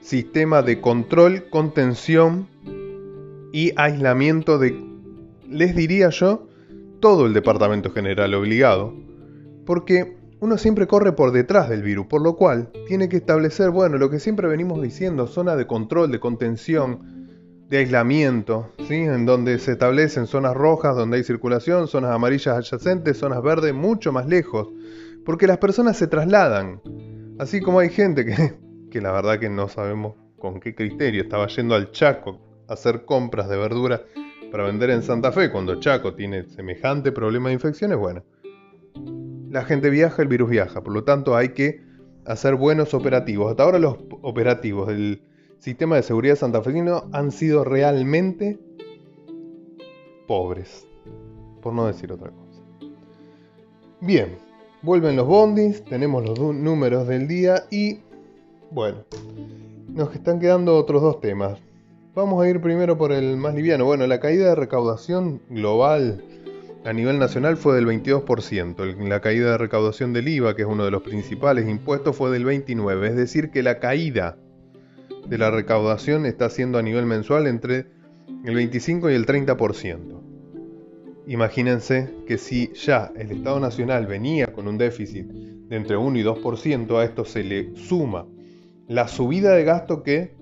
sistema 0.00 0.62
de 0.62 0.80
control, 0.80 1.44
contención 1.50 2.48
y 3.52 3.72
aislamiento 3.76 4.58
de, 4.58 4.78
les 5.48 5.76
diría 5.76 6.10
yo, 6.10 6.48
todo 7.00 7.26
el 7.26 7.34
departamento 7.34 7.90
general 7.90 8.34
obligado, 8.34 8.94
porque 9.66 10.16
uno 10.40 10.58
siempre 10.58 10.86
corre 10.86 11.12
por 11.12 11.30
detrás 11.30 11.68
del 11.68 11.82
virus, 11.82 12.06
por 12.06 12.20
lo 12.20 12.36
cual 12.36 12.70
tiene 12.88 13.08
que 13.08 13.16
establecer, 13.16 13.70
bueno, 13.70 13.96
lo 13.98 14.10
que 14.10 14.18
siempre 14.18 14.48
venimos 14.48 14.82
diciendo, 14.82 15.26
zona 15.26 15.54
de 15.54 15.66
control, 15.66 16.10
de 16.10 16.18
contención, 16.18 17.21
de 17.72 17.78
aislamiento, 17.78 18.70
¿sí? 18.86 18.96
en 18.96 19.24
donde 19.24 19.58
se 19.58 19.72
establecen 19.72 20.26
zonas 20.26 20.54
rojas 20.54 20.94
donde 20.94 21.16
hay 21.16 21.24
circulación, 21.24 21.88
zonas 21.88 22.10
amarillas 22.10 22.54
adyacentes, 22.54 23.16
zonas 23.16 23.42
verdes 23.42 23.72
mucho 23.72 24.12
más 24.12 24.26
lejos, 24.26 24.68
porque 25.24 25.46
las 25.46 25.56
personas 25.56 25.96
se 25.96 26.06
trasladan, 26.06 26.82
así 27.38 27.62
como 27.62 27.78
hay 27.78 27.88
gente 27.88 28.26
que, 28.26 28.58
que 28.90 29.00
la 29.00 29.10
verdad 29.10 29.38
que 29.38 29.48
no 29.48 29.68
sabemos 29.68 30.16
con 30.38 30.60
qué 30.60 30.74
criterio 30.74 31.22
estaba 31.22 31.46
yendo 31.46 31.74
al 31.74 31.92
Chaco 31.92 32.42
a 32.68 32.74
hacer 32.74 33.06
compras 33.06 33.48
de 33.48 33.56
verdura 33.56 34.02
para 34.50 34.64
vender 34.64 34.90
en 34.90 35.02
Santa 35.02 35.32
Fe 35.32 35.50
cuando 35.50 35.80
Chaco 35.80 36.14
tiene 36.14 36.50
semejante 36.50 37.10
problema 37.10 37.48
de 37.48 37.54
infecciones, 37.54 37.96
bueno 37.96 38.22
la 39.48 39.64
gente 39.64 39.88
viaja, 39.88 40.20
el 40.22 40.28
virus 40.28 40.48
viaja. 40.48 40.82
Por 40.82 40.94
lo 40.94 41.04
tanto, 41.04 41.36
hay 41.36 41.50
que 41.50 41.82
hacer 42.24 42.54
buenos 42.54 42.94
operativos. 42.94 43.50
Hasta 43.50 43.62
ahora 43.62 43.78
los 43.78 43.98
operativos 44.22 44.88
del 44.88 45.22
sistema 45.62 45.94
de 45.94 46.02
seguridad 46.02 46.34
santafesino 46.34 47.04
han 47.12 47.30
sido 47.30 47.62
realmente 47.62 48.58
pobres, 50.26 50.88
por 51.60 51.72
no 51.72 51.86
decir 51.86 52.10
otra 52.10 52.30
cosa. 52.30 52.62
Bien, 54.00 54.38
vuelven 54.82 55.14
los 55.14 55.28
bondis, 55.28 55.84
tenemos 55.84 56.26
los 56.26 56.36
números 56.36 57.06
del 57.06 57.28
día 57.28 57.62
y 57.70 58.00
Bueno, 58.72 59.04
nos 59.88 60.12
están 60.12 60.40
quedando 60.40 60.76
otros 60.76 61.00
dos 61.00 61.20
temas. 61.20 61.60
Vamos 62.14 62.42
a 62.42 62.48
ir 62.48 62.60
primero 62.60 62.98
por 62.98 63.12
el 63.12 63.36
más 63.36 63.54
liviano. 63.54 63.84
Bueno, 63.84 64.06
la 64.08 64.18
caída 64.18 64.48
de 64.48 64.54
recaudación 64.56 65.42
global 65.48 66.24
a 66.84 66.92
nivel 66.92 67.20
nacional 67.20 67.56
fue 67.56 67.76
del 67.76 67.86
22%. 67.86 68.96
La 69.06 69.20
caída 69.20 69.52
de 69.52 69.58
recaudación 69.58 70.12
del 70.12 70.26
IVA, 70.26 70.56
que 70.56 70.62
es 70.62 70.68
uno 70.68 70.84
de 70.84 70.90
los 70.90 71.02
principales 71.02 71.68
impuestos, 71.68 72.16
fue 72.16 72.30
del 72.30 72.44
29%. 72.44 73.04
Es 73.04 73.14
decir, 73.14 73.50
que 73.50 73.62
la 73.62 73.78
caída 73.78 74.38
de 75.26 75.38
la 75.38 75.50
recaudación 75.50 76.26
está 76.26 76.50
siendo 76.50 76.78
a 76.78 76.82
nivel 76.82 77.06
mensual 77.06 77.46
entre 77.46 77.86
el 78.44 78.54
25 78.54 79.10
y 79.10 79.14
el 79.14 79.26
30%. 79.26 80.20
Imagínense 81.26 82.10
que 82.26 82.38
si 82.38 82.72
ya 82.74 83.12
el 83.16 83.30
Estado 83.30 83.60
Nacional 83.60 84.06
venía 84.06 84.48
con 84.48 84.66
un 84.66 84.76
déficit 84.76 85.26
de 85.26 85.76
entre 85.76 85.96
1 85.96 86.18
y 86.18 86.22
2%, 86.22 86.98
a 86.98 87.04
esto 87.04 87.24
se 87.24 87.44
le 87.44 87.76
suma 87.76 88.26
la 88.88 89.06
subida 89.08 89.52
de 89.54 89.64
gasto 89.64 90.02
que 90.02 90.34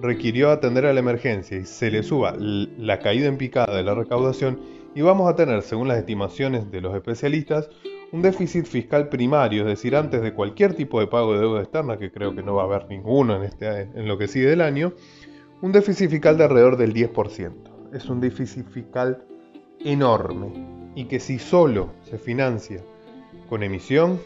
requirió 0.00 0.50
atender 0.50 0.84
a 0.84 0.92
la 0.92 1.00
emergencia 1.00 1.56
y 1.56 1.64
se 1.64 1.90
le 1.90 2.02
suba 2.02 2.36
la 2.38 2.98
caída 3.00 3.26
en 3.26 3.38
picada 3.38 3.74
de 3.74 3.82
la 3.82 3.94
recaudación 3.94 4.60
y 4.94 5.00
vamos 5.00 5.30
a 5.30 5.36
tener, 5.36 5.62
según 5.62 5.88
las 5.88 5.98
estimaciones 5.98 6.70
de 6.70 6.80
los 6.80 6.94
especialistas, 6.94 7.70
un 8.12 8.22
déficit 8.22 8.66
fiscal 8.66 9.08
primario, 9.08 9.62
es 9.62 9.68
decir, 9.68 9.96
antes 9.96 10.22
de 10.22 10.32
cualquier 10.32 10.74
tipo 10.74 11.00
de 11.00 11.06
pago 11.06 11.34
de 11.34 11.40
deuda 11.40 11.62
externa, 11.62 11.98
que 11.98 12.10
creo 12.10 12.34
que 12.34 12.42
no 12.42 12.54
va 12.54 12.62
a 12.62 12.66
haber 12.66 12.88
ninguno 12.88 13.36
en, 13.36 13.42
este, 13.42 13.82
en 13.82 14.06
lo 14.06 14.16
que 14.16 14.28
sigue 14.28 14.46
del 14.46 14.60
año, 14.60 14.92
un 15.62 15.72
déficit 15.72 16.10
fiscal 16.10 16.38
de 16.38 16.44
alrededor 16.44 16.76
del 16.76 16.94
10%. 16.94 17.52
Es 17.92 18.06
un 18.08 18.20
déficit 18.20 18.66
fiscal 18.68 19.24
enorme 19.80 20.52
y 20.94 21.04
que 21.04 21.20
si 21.20 21.38
solo 21.38 21.92
se 22.02 22.18
financia 22.18 22.82
con 23.48 23.62
emisión, 23.62 24.20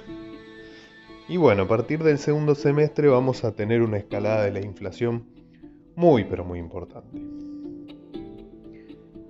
y 1.28 1.36
bueno, 1.36 1.62
a 1.62 1.68
partir 1.68 2.02
del 2.02 2.18
segundo 2.18 2.54
semestre 2.54 3.08
vamos 3.08 3.44
a 3.44 3.54
tener 3.54 3.82
una 3.82 3.98
escalada 3.98 4.44
de 4.44 4.52
la 4.52 4.60
inflación 4.60 5.24
muy 5.94 6.24
pero 6.24 6.44
muy 6.44 6.58
importante. 6.58 7.20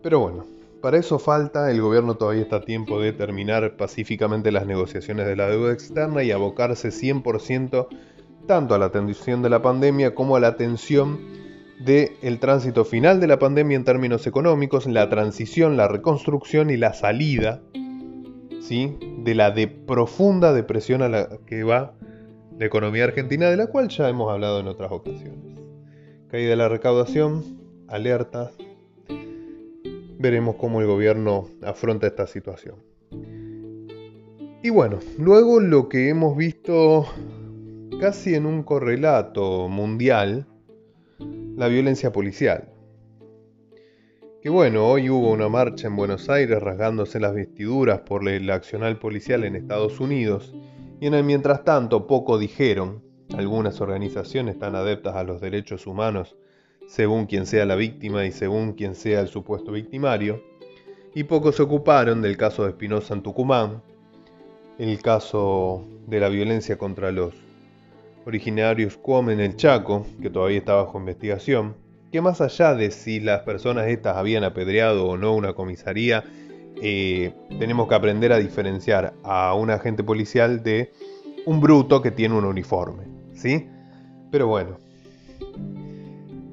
Pero 0.03 0.21
bueno, 0.21 0.47
para 0.81 0.99
eso 0.99 1.19
falta, 1.19 1.71
el 1.71 1.81
gobierno 1.81 2.15
todavía 2.15 2.43
está 2.43 2.57
a 2.57 2.61
tiempo 2.63 3.01
de 3.01 3.13
terminar 3.13 3.77
pacíficamente 3.77 4.51
las 4.51 4.67
negociaciones 4.67 5.27
de 5.27 5.37
la 5.37 5.49
deuda 5.49 5.73
externa 5.73 6.23
y 6.23 6.31
abocarse 6.31 6.89
100% 6.89 7.89
tanto 8.47 8.75
a 8.75 8.79
la 8.79 8.87
atención 8.87 9.43
de 9.43 9.51
la 9.51 9.63
pandemia 9.63 10.15
como 10.15 10.37
a 10.37 10.41
la 10.41 10.49
atención 10.49 11.21
del 11.79 12.39
tránsito 12.41 12.85
final 12.85 13.21
de 13.21 13.27
la 13.27 13.39
pandemia 13.39 13.77
en 13.77 13.85
términos 13.85 14.27
económicos, 14.27 14.87
la 14.87 15.09
transición, 15.09 15.77
la 15.77 15.89
reconstrucción 15.89 16.71
y 16.71 16.77
la 16.77 16.93
salida 16.93 17.63
¿sí? 18.61 18.99
de 19.19 19.35
la 19.35 19.51
de 19.51 19.67
profunda 19.69 20.53
depresión 20.53 21.03
a 21.03 21.09
la 21.09 21.29
que 21.47 21.63
va 21.65 21.95
la 22.59 22.67
economía 22.67 23.05
argentina, 23.05 23.49
de 23.49 23.57
la 23.57 23.69
cual 23.69 23.89
ya 23.89 24.09
hemos 24.09 24.31
hablado 24.31 24.61
en 24.61 24.69
otras 24.69 24.93
ocasiones. 24.93 25.59
Caída 26.29 26.51
de 26.51 26.57
la 26.57 26.69
recaudación, 26.69 27.59
alertas, 27.89 28.53
veremos 30.21 30.57
cómo 30.57 30.83
el 30.83 30.87
gobierno 30.87 31.49
afronta 31.63 32.07
esta 32.07 32.27
situación. 32.27 32.77
Y 34.63 34.69
bueno, 34.69 34.99
luego 35.19 35.61
lo 35.61 35.89
que 35.89 36.11
hemos 36.11 36.37
visto 36.37 37.07
casi 37.99 38.35
en 38.35 38.45
un 38.45 38.63
correlato 38.63 39.67
mundial, 39.69 40.47
la 41.57 41.69
violencia 41.69 42.13
policial. 42.13 42.69
Que 44.43 44.51
bueno, 44.51 44.87
hoy 44.87 45.09
hubo 45.09 45.31
una 45.31 45.49
marcha 45.49 45.87
en 45.87 45.97
Buenos 45.97 46.29
Aires 46.29 46.61
rasgándose 46.61 47.19
las 47.19 47.35
vestiduras 47.35 48.01
por 48.01 48.29
el 48.29 48.51
accional 48.51 48.99
policial 48.99 49.45
en 49.45 49.57
Estados 49.57 50.01
Unidos 50.01 50.55
y 51.01 51.07
en 51.07 51.15
el 51.15 51.25
mientras 51.25 51.65
tanto 51.65 52.07
poco 52.07 52.39
dijeron, 52.39 53.03
algunas 53.35 53.81
organizaciones 53.81 54.59
tan 54.59 54.75
adeptas 54.75 55.17
a 55.17 55.25
los 55.25 55.41
derechos 55.41 55.87
humanos 55.87 56.37
según 56.91 57.27
quien 57.27 57.47
sea 57.47 57.65
la 57.67 57.77
víctima 57.77 58.27
y 58.27 58.33
según 58.33 58.73
quien 58.73 58.97
sea 58.97 59.21
el 59.21 59.29
supuesto 59.29 59.71
victimario, 59.71 60.43
y 61.15 61.23
pocos 61.23 61.55
se 61.55 61.63
ocuparon 61.63 62.21
del 62.21 62.37
caso 62.37 62.65
de 62.65 62.71
Espinosa 62.71 63.15
en 63.15 63.23
Tucumán, 63.23 63.81
el 64.77 65.01
caso 65.01 65.85
de 66.09 66.19
la 66.19 66.29
violencia 66.29 66.79
contra 66.79 67.13
los 67.13 67.33
originarios 68.27 68.97
Cuom 68.97 69.31
en 69.31 69.39
el 69.39 69.55
Chaco, 69.55 70.05
que 70.21 70.31
todavía 70.31 70.59
está 70.59 70.75
bajo 70.75 70.99
investigación, 70.99 71.77
que 72.11 72.21
más 72.21 72.41
allá 72.41 72.75
de 72.75 72.91
si 72.91 73.21
las 73.21 73.43
personas 73.43 73.87
estas 73.87 74.17
habían 74.17 74.43
apedreado 74.43 75.07
o 75.07 75.17
no 75.17 75.37
una 75.37 75.53
comisaría, 75.53 76.25
eh, 76.83 77.33
tenemos 77.61 77.87
que 77.87 77.95
aprender 77.95 78.33
a 78.33 78.39
diferenciar 78.39 79.15
a 79.23 79.55
un 79.55 79.71
agente 79.71 80.03
policial 80.03 80.65
de 80.65 80.91
un 81.47 81.61
bruto 81.61 82.03
que 82.03 82.11
tiene 82.11 82.35
un 82.35 82.47
uniforme, 82.47 83.05
¿sí? 83.33 83.69
Pero 84.33 84.49
bueno, 84.49 84.90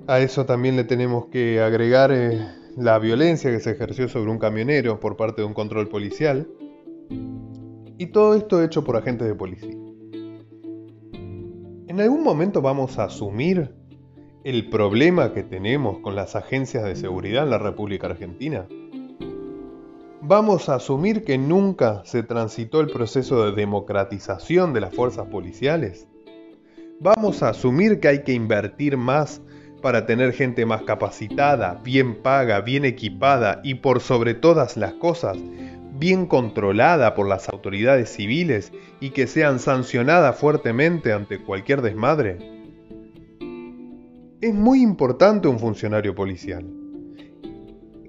a 0.07 0.21
eso 0.21 0.45
también 0.45 0.77
le 0.77 0.85
tenemos 0.85 1.25
que 1.27 1.59
agregar 1.61 2.11
eh, 2.13 2.39
la 2.77 2.97
violencia 2.97 3.51
que 3.51 3.59
se 3.59 3.71
ejerció 3.71 4.07
sobre 4.07 4.31
un 4.31 4.39
camionero 4.39 4.99
por 4.99 5.17
parte 5.17 5.41
de 5.41 5.47
un 5.47 5.53
control 5.53 5.89
policial. 5.89 6.47
Y 7.97 8.07
todo 8.07 8.35
esto 8.35 8.63
hecho 8.63 8.83
por 8.83 8.95
agentes 8.95 9.27
de 9.27 9.35
policía. 9.35 9.75
¿En 11.87 11.99
algún 11.99 12.23
momento 12.23 12.61
vamos 12.61 12.99
a 12.99 13.05
asumir 13.05 13.73
el 14.43 14.69
problema 14.69 15.33
que 15.33 15.43
tenemos 15.43 15.99
con 15.99 16.15
las 16.15 16.35
agencias 16.35 16.85
de 16.85 16.95
seguridad 16.95 17.43
en 17.43 17.49
la 17.49 17.57
República 17.57 18.07
Argentina? 18.07 18.67
¿Vamos 20.21 20.69
a 20.69 20.75
asumir 20.75 21.23
que 21.23 21.37
nunca 21.37 22.03
se 22.05 22.23
transitó 22.23 22.79
el 22.79 22.87
proceso 22.87 23.45
de 23.45 23.55
democratización 23.55 24.73
de 24.73 24.81
las 24.81 24.93
fuerzas 24.93 25.27
policiales? 25.27 26.07
¿Vamos 26.99 27.43
a 27.43 27.49
asumir 27.49 27.99
que 27.99 28.07
hay 28.09 28.23
que 28.23 28.33
invertir 28.33 28.95
más 28.95 29.41
para 29.87 30.05
tener 30.05 30.33
gente 30.33 30.65
más 30.65 30.81
capacitada, 30.81 31.79
bien 31.81 32.21
paga, 32.21 32.59
bien 32.59 32.83
equipada 32.83 33.61
y 33.63 33.75
por 33.75 34.01
sobre 34.01 34.33
todas 34.33 34.75
las 34.75 34.91
cosas, 34.95 35.37
bien 35.97 36.25
controlada 36.25 37.15
por 37.15 37.25
las 37.25 37.47
autoridades 37.47 38.09
civiles 38.09 38.73
y 38.99 39.11
que 39.11 39.27
sean 39.27 39.59
sancionadas 39.59 40.37
fuertemente 40.37 41.13
ante 41.13 41.41
cualquier 41.41 41.81
desmadre? 41.81 42.37
Es 44.41 44.53
muy 44.53 44.81
importante 44.81 45.47
un 45.47 45.57
funcionario 45.57 46.13
policial. 46.13 46.65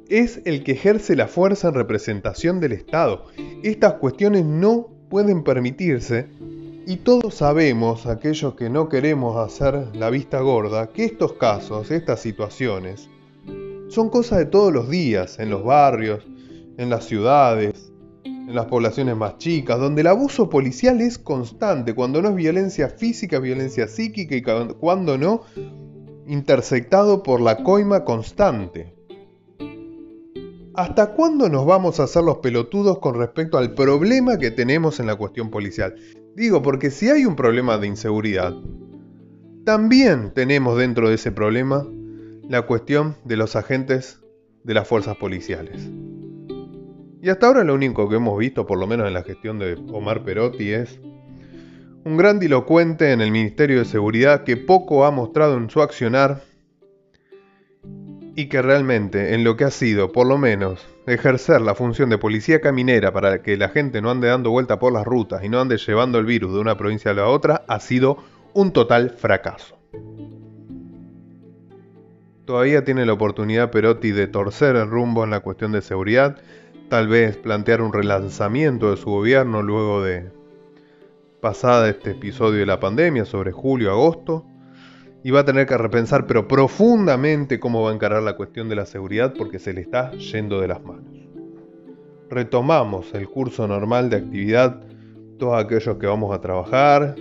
Es 0.09 0.43
el 0.47 0.65
que 0.65 0.73
ejerce 0.73 1.15
la 1.15 1.29
fuerza 1.29 1.69
en 1.69 1.75
representación 1.75 2.59
del 2.59 2.73
Estado. 2.73 3.27
Estas 3.63 3.93
cuestiones 3.93 4.45
no 4.45 4.89
pueden 5.09 5.45
permitirse 5.45 6.27
y 6.89 6.97
todos 6.97 7.35
sabemos, 7.35 8.07
aquellos 8.07 8.55
que 8.55 8.71
no 8.71 8.89
queremos 8.89 9.37
hacer 9.37 9.95
la 9.95 10.09
vista 10.09 10.41
gorda, 10.41 10.89
que 10.89 11.05
estos 11.05 11.35
casos, 11.35 11.91
estas 11.91 12.21
situaciones, 12.21 13.11
son 13.89 14.09
cosas 14.09 14.39
de 14.39 14.47
todos 14.47 14.73
los 14.73 14.89
días, 14.89 15.39
en 15.39 15.51
los 15.51 15.63
barrios, 15.65 16.25
en 16.79 16.89
las 16.89 17.05
ciudades, 17.05 17.93
en 18.25 18.55
las 18.55 18.65
poblaciones 18.65 19.19
más 19.19 19.37
chicas, 19.37 19.79
donde 19.79 20.01
el 20.01 20.07
abuso 20.07 20.49
policial 20.49 21.03
es 21.03 21.19
constante, 21.19 21.95
cuando 21.95 22.23
no 22.23 22.31
es 22.31 22.37
violencia 22.37 22.89
física, 22.89 23.39
violencia 23.39 23.87
psíquica 23.87 24.35
y 24.35 24.41
cuando 24.41 25.19
no, 25.19 25.43
intersectado 26.27 27.23
por 27.23 27.43
la 27.43 27.63
coima 27.65 28.07
constante. 28.07 28.95
¿Hasta 30.73 31.13
cuándo 31.13 31.51
nos 31.51 31.67
vamos 31.67 32.01
a 32.01 32.05
hacer 32.05 32.23
los 32.23 32.39
pelotudos 32.39 32.99
con 33.01 33.15
respecto 33.17 33.59
al 33.59 33.75
problema 33.75 34.39
que 34.39 34.53
tenemos 34.53 35.01
en 35.01 35.07
la 35.09 35.17
cuestión 35.17 35.51
policial? 35.51 35.95
Digo, 36.39 36.63
porque 36.63 36.93
si 36.93 37.11
hay 37.11 37.27
un 37.27 37.35
problema 37.35 37.79
de 37.79 37.89
inseguridad, 37.89 38.55
también 39.65 40.33
tenemos 40.33 40.79
dentro 40.79 41.09
de 41.09 41.17
ese 41.17 41.33
problema 41.33 41.85
la 42.49 42.63
cuestión 42.63 43.17
de 43.25 43.37
los 43.37 43.57
agentes 43.57 44.21
de 44.63 44.73
las 44.73 44.87
fuerzas 44.87 45.17
policiales. 45.17 45.91
Y 47.21 47.29
hasta 47.29 47.49
ahora 47.49 47.65
lo 47.65 47.75
único 47.75 48.09
que 48.09 48.15
hemos 48.15 48.39
visto, 48.39 48.69
por 48.69 48.79
lo 48.79 48.87
menos 48.87 49.09
en 49.09 49.15
la 49.15 49.25
gestión 49.25 49.59
de 49.59 49.75
Omar 49.93 50.23
Perotti, 50.23 50.71
es 50.71 51.01
un 52.05 52.17
gran 52.17 52.39
dilocuente 52.39 53.11
en 53.11 53.21
el 53.21 53.33
Ministerio 53.33 53.81
de 53.81 53.85
Seguridad 53.85 54.45
que 54.45 54.57
poco 54.57 55.05
ha 55.07 55.11
mostrado 55.11 55.57
en 55.57 55.69
su 55.69 55.83
accionar 55.83 56.45
y 58.37 58.49
que 58.49 58.63
realmente 58.63 59.35
en 59.35 59.43
lo 59.43 59.57
que 59.57 59.65
ha 59.65 59.73
sido, 59.73 60.13
por 60.13 60.29
lo 60.29 60.39
menos, 60.39 60.87
ejercer 61.11 61.61
la 61.61 61.75
función 61.75 62.11
de 62.11 62.19
policía 62.19 62.61
caminera 62.61 63.13
para 63.13 63.43
que 63.43 63.57
la 63.57 63.69
gente 63.69 64.01
no 64.01 64.11
ande 64.11 64.29
dando 64.29 64.51
vuelta 64.51 64.79
por 64.79 64.93
las 64.93 65.07
rutas 65.07 65.43
y 65.43 65.49
no 65.49 65.61
ande 65.61 65.79
llevando 65.79 66.19
el 66.19 66.27
virus 66.27 66.53
de 66.53 66.61
una 66.61 66.77
provincia 66.77 67.11
a 67.11 67.15
la 67.15 67.27
otra, 67.27 67.65
ha 67.69 67.81
sido 67.81 68.19
un 68.53 68.73
total 68.73 69.11
fracaso. 69.11 69.77
Todavía 72.45 72.85
tiene 72.85 73.05
la 73.05 73.13
oportunidad 73.13 73.71
Perotti 73.71 74.11
de 74.11 74.27
torcer 74.27 74.77
el 74.77 74.89
rumbo 74.89 75.23
en 75.25 75.31
la 75.31 75.41
cuestión 75.41 75.73
de 75.73 75.83
seguridad, 75.83 76.39
tal 76.89 77.07
vez 77.09 77.37
plantear 77.37 77.83
un 77.83 77.93
relanzamiento 77.93 78.91
de 78.91 78.97
su 78.97 79.11
gobierno 79.11 79.63
luego 79.63 80.03
de 80.03 80.31
pasada 81.41 81.89
este 81.89 82.13
episodio 82.13 82.61
de 82.61 82.67
la 82.67 82.81
pandemia 82.81 83.25
sobre 83.25 83.53
julio-agosto, 83.53 84.47
y 85.23 85.31
va 85.31 85.41
a 85.41 85.45
tener 85.45 85.67
que 85.67 85.77
repensar, 85.77 86.27
pero 86.27 86.47
profundamente, 86.47 87.59
cómo 87.59 87.83
va 87.83 87.91
a 87.91 87.95
encarar 87.95 88.23
la 88.23 88.37
cuestión 88.37 88.69
de 88.69 88.77
la 88.77 88.87
seguridad 88.87 89.35
porque 89.37 89.59
se 89.59 89.73
le 89.73 89.81
está 89.81 90.13
yendo 90.13 90.61
de 90.61 90.69
las 90.69 90.83
manos. 90.83 91.13
Retomamos 92.31 93.15
el 93.15 93.29
curso 93.29 93.67
normal 93.67 94.11
de 94.11 94.17
actividad, 94.17 94.81
todos 95.39 95.63
aquellos 95.63 95.97
que 95.99 96.07
vamos 96.07 96.35
a 96.35 96.41
trabajar 96.41 97.15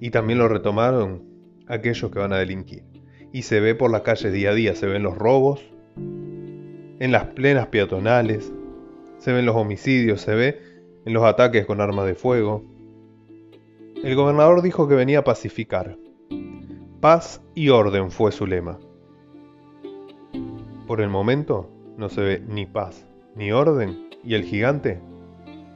Y 0.00 0.10
también 0.10 0.38
lo 0.38 0.48
retomaron 0.48 1.22
aquellos 1.66 2.10
que 2.10 2.18
van 2.18 2.32
a 2.32 2.38
delinquir. 2.38 2.84
Y 3.32 3.42
se 3.42 3.60
ve 3.60 3.74
por 3.74 3.90
las 3.90 4.02
calles 4.02 4.32
día 4.32 4.50
a 4.50 4.54
día, 4.54 4.74
se 4.74 4.86
ven 4.86 5.02
los 5.02 5.16
robos, 5.16 5.60
en 7.00 7.12
las 7.12 7.26
plenas 7.26 7.66
peatonales, 7.68 8.52
se 9.18 9.32
ven 9.32 9.46
los 9.46 9.56
homicidios, 9.56 10.20
se 10.20 10.34
ve 10.34 10.60
en 11.04 11.12
los 11.12 11.24
ataques 11.24 11.66
con 11.66 11.80
armas 11.80 12.06
de 12.06 12.14
fuego. 12.14 12.64
El 14.02 14.14
gobernador 14.14 14.62
dijo 14.62 14.88
que 14.88 14.94
venía 14.94 15.20
a 15.20 15.24
pacificar. 15.24 15.96
Paz 17.00 17.40
y 17.54 17.68
orden 17.68 18.10
fue 18.10 18.32
su 18.32 18.44
lema. 18.44 18.76
Por 20.88 21.00
el 21.00 21.08
momento 21.08 21.70
no 21.96 22.08
se 22.08 22.20
ve 22.22 22.44
ni 22.48 22.66
paz 22.66 23.06
ni 23.36 23.52
orden 23.52 24.08
y 24.24 24.34
el 24.34 24.42
gigante 24.42 25.00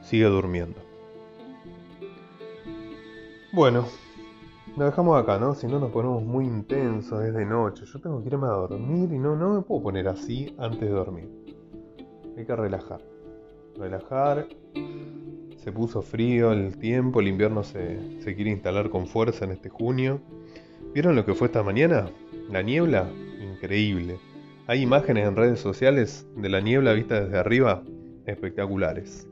sigue 0.01 0.25
durmiendo. 0.25 0.81
Bueno, 3.53 3.85
lo 4.75 4.83
dejamos 4.83 5.21
acá, 5.21 5.39
¿no? 5.39 5.55
Si 5.55 5.65
no 5.65 5.79
nos 5.79 5.91
ponemos 5.91 6.23
muy 6.23 6.43
intensos, 6.43 7.23
es 7.23 7.33
de 7.33 7.45
noche. 7.45 7.85
Yo 7.85 8.01
tengo 8.01 8.21
que 8.21 8.27
irme 8.27 8.47
a 8.47 8.51
dormir 8.51 9.13
y 9.13 9.17
no, 9.17 9.37
no 9.37 9.53
me 9.53 9.61
puedo 9.61 9.83
poner 9.83 10.09
así 10.09 10.53
antes 10.57 10.81
de 10.81 10.89
dormir. 10.89 11.29
Hay 12.35 12.45
que 12.45 12.53
relajar. 12.53 12.99
Relajar. 13.77 14.45
Se 15.55 15.71
puso 15.71 16.01
frío 16.01 16.51
el 16.51 16.77
tiempo, 16.77 17.21
el 17.21 17.29
invierno 17.29 17.63
se, 17.63 18.19
se 18.21 18.35
quiere 18.35 18.51
instalar 18.51 18.89
con 18.89 19.07
fuerza 19.07 19.45
en 19.45 19.51
este 19.51 19.69
junio. 19.69 20.19
¿Vieron 20.93 21.15
lo 21.15 21.25
que 21.25 21.33
fue 21.33 21.47
esta 21.47 21.63
mañana? 21.63 22.07
La 22.51 22.61
niebla, 22.61 23.09
increíble. 23.41 24.19
Hay 24.67 24.83
imágenes 24.83 25.27
en 25.27 25.35
redes 25.35 25.59
sociales 25.59 26.27
de 26.35 26.49
la 26.49 26.61
niebla 26.61 26.93
vista 26.93 27.19
desde 27.19 27.39
arriba, 27.39 27.81
espectaculares. 28.27 29.27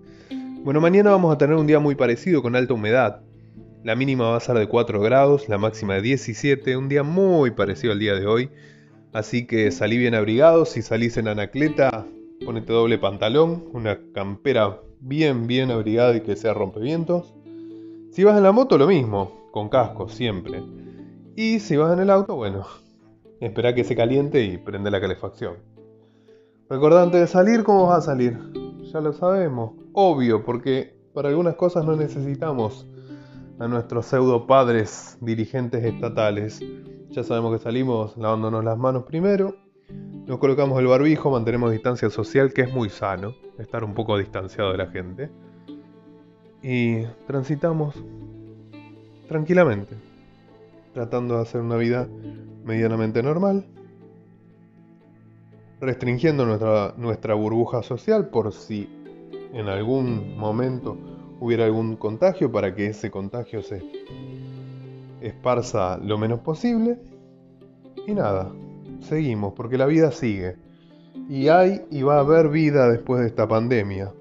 Bueno, 0.63 0.81
mañana 0.81 1.11
vamos 1.11 1.31
a 1.31 1.37
tener 1.37 1.55
un 1.55 1.67
día 1.67 1.77
muy 1.77 1.93
parecido 1.93 2.41
con 2.41 2.55
alta 2.55 2.73
humedad. 2.73 3.21
La 3.83 3.95
mínima 3.95 4.31
va 4.31 4.37
a 4.37 4.39
ser 4.39 4.57
de 4.57 4.67
4 4.67 5.01
grados, 5.01 5.49
la 5.49 5.59
máxima 5.59 5.93
de 5.93 6.01
17, 6.01 6.75
un 6.77 6.89
día 6.89 7.03
muy 7.03 7.51
parecido 7.51 7.93
al 7.93 7.99
día 7.99 8.15
de 8.15 8.25
hoy. 8.25 8.49
Así 9.13 9.45
que 9.45 9.69
salí 9.69 9.99
bien 9.99 10.15
abrigado, 10.15 10.65
si 10.65 10.81
salís 10.81 11.15
en 11.17 11.27
anacleta, 11.27 12.07
ponete 12.43 12.73
doble 12.73 12.97
pantalón, 12.97 13.65
una 13.71 13.99
campera 14.13 14.79
bien, 14.99 15.45
bien 15.45 15.69
abrigada 15.69 16.15
y 16.15 16.21
que 16.21 16.35
sea 16.35 16.55
rompevientos. 16.55 17.35
Si 18.09 18.23
vas 18.23 18.35
en 18.35 18.43
la 18.43 18.51
moto, 18.51 18.79
lo 18.79 18.87
mismo, 18.87 19.47
con 19.51 19.69
casco, 19.69 20.09
siempre. 20.09 20.63
Y 21.43 21.59
si 21.59 21.75
vas 21.75 21.91
en 21.91 22.01
el 22.01 22.11
auto, 22.11 22.35
bueno, 22.35 22.67
espera 23.39 23.73
que 23.73 23.83
se 23.83 23.95
caliente 23.95 24.43
y 24.43 24.59
prende 24.59 24.91
la 24.91 25.01
calefacción. 25.01 25.55
Recordá 26.69 27.01
antes 27.01 27.19
de 27.19 27.25
salir, 27.25 27.63
¿cómo 27.63 27.87
vas 27.87 28.03
a 28.03 28.11
salir? 28.11 28.37
Ya 28.93 29.01
lo 29.01 29.11
sabemos, 29.11 29.71
obvio, 29.93 30.45
porque 30.45 30.95
para 31.15 31.29
algunas 31.29 31.55
cosas 31.55 31.83
no 31.83 31.95
necesitamos 31.95 32.85
a 33.57 33.67
nuestros 33.67 34.05
pseudo 34.05 34.45
padres 34.45 35.17
dirigentes 35.19 35.83
estatales. 35.83 36.63
Ya 37.09 37.23
sabemos 37.23 37.57
que 37.57 37.63
salimos 37.63 38.15
lavándonos 38.17 38.63
las 38.63 38.77
manos 38.77 39.05
primero, 39.05 39.55
nos 40.27 40.37
colocamos 40.37 40.79
el 40.79 40.85
barbijo, 40.85 41.31
mantenemos 41.31 41.71
distancia 41.71 42.11
social, 42.11 42.53
que 42.53 42.61
es 42.61 42.71
muy 42.71 42.89
sano, 42.89 43.33
estar 43.57 43.83
un 43.83 43.95
poco 43.95 44.15
distanciado 44.15 44.73
de 44.73 44.77
la 44.77 44.91
gente. 44.91 45.31
Y 46.61 47.01
transitamos 47.25 47.95
tranquilamente, 49.27 50.10
tratando 50.93 51.35
de 51.35 51.41
hacer 51.41 51.61
una 51.61 51.77
vida 51.77 52.07
medianamente 52.63 53.23
normal, 53.23 53.65
restringiendo 55.79 56.45
nuestra, 56.45 56.93
nuestra 56.97 57.33
burbuja 57.33 57.81
social 57.83 58.29
por 58.29 58.51
si 58.53 58.87
en 59.53 59.67
algún 59.67 60.37
momento 60.37 60.97
hubiera 61.39 61.65
algún 61.65 61.95
contagio 61.95 62.51
para 62.51 62.73
que 62.75 62.87
ese 62.87 63.09
contagio 63.09 63.63
se 63.63 63.81
esparza 65.21 65.97
lo 65.97 66.17
menos 66.17 66.39
posible. 66.39 66.99
Y 68.07 68.13
nada, 68.13 68.51
seguimos, 69.01 69.53
porque 69.53 69.77
la 69.77 69.85
vida 69.85 70.11
sigue. 70.11 70.55
Y 71.29 71.47
hay 71.47 71.81
y 71.91 72.03
va 72.03 72.17
a 72.17 72.19
haber 72.19 72.49
vida 72.49 72.89
después 72.89 73.21
de 73.21 73.27
esta 73.27 73.47
pandemia. 73.47 74.11